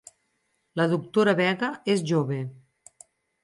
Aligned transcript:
La 0.81 0.87
doctora 0.93 1.37
Vega 1.41 1.71
és 1.97 2.05
jove. 2.15 2.41